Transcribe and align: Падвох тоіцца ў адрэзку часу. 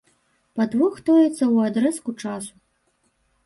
Падвох 0.59 0.95
тоіцца 1.11 1.35
ў 1.35 1.55
адрэзку 1.73 2.17
часу. 2.25 2.53